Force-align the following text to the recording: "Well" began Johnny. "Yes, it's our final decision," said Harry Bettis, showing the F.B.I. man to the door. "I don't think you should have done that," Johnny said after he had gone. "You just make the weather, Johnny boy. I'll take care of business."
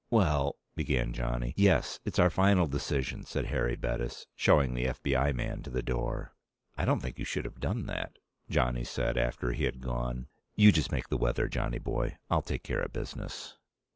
"Well" 0.09 0.55
began 0.75 1.13
Johnny. 1.13 1.53
"Yes, 1.55 1.99
it's 2.05 2.17
our 2.17 2.31
final 2.31 2.65
decision," 2.65 3.23
said 3.23 3.45
Harry 3.45 3.75
Bettis, 3.75 4.25
showing 4.35 4.73
the 4.73 4.87
F.B.I. 4.87 5.31
man 5.33 5.61
to 5.61 5.69
the 5.69 5.83
door. 5.83 6.33
"I 6.75 6.85
don't 6.85 7.01
think 7.01 7.19
you 7.19 7.23
should 7.25 7.45
have 7.45 7.59
done 7.59 7.85
that," 7.85 8.17
Johnny 8.49 8.83
said 8.83 9.15
after 9.15 9.51
he 9.51 9.65
had 9.65 9.79
gone. 9.79 10.25
"You 10.55 10.71
just 10.71 10.91
make 10.91 11.09
the 11.09 11.17
weather, 11.17 11.47
Johnny 11.47 11.77
boy. 11.77 12.17
I'll 12.31 12.41
take 12.41 12.63
care 12.63 12.81
of 12.81 12.91
business." 12.91 13.57